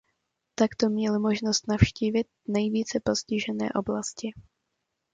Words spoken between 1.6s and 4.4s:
navštívit nejvíce postižené oblasti.